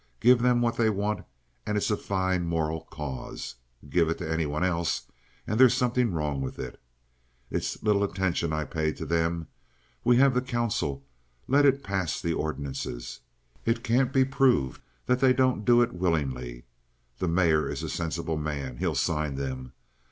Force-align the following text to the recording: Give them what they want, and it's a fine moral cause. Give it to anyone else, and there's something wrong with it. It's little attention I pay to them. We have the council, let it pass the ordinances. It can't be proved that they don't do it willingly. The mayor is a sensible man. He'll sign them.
Give 0.19 0.39
them 0.41 0.63
what 0.63 0.77
they 0.77 0.89
want, 0.89 1.23
and 1.63 1.77
it's 1.77 1.91
a 1.91 1.95
fine 1.95 2.45
moral 2.45 2.81
cause. 2.85 3.53
Give 3.87 4.09
it 4.09 4.17
to 4.17 4.27
anyone 4.27 4.63
else, 4.63 5.05
and 5.45 5.59
there's 5.59 5.75
something 5.75 6.11
wrong 6.11 6.41
with 6.41 6.57
it. 6.57 6.81
It's 7.51 7.83
little 7.83 8.03
attention 8.03 8.51
I 8.51 8.63
pay 8.63 8.93
to 8.93 9.05
them. 9.05 9.47
We 10.03 10.17
have 10.17 10.33
the 10.33 10.41
council, 10.41 11.05
let 11.47 11.67
it 11.67 11.83
pass 11.83 12.19
the 12.19 12.33
ordinances. 12.33 13.19
It 13.63 13.83
can't 13.83 14.11
be 14.11 14.25
proved 14.25 14.81
that 15.05 15.19
they 15.19 15.33
don't 15.33 15.65
do 15.65 15.83
it 15.83 15.93
willingly. 15.93 16.65
The 17.19 17.27
mayor 17.27 17.69
is 17.69 17.83
a 17.83 17.87
sensible 17.89 18.37
man. 18.37 18.77
He'll 18.77 18.95
sign 18.95 19.35
them. 19.35 19.73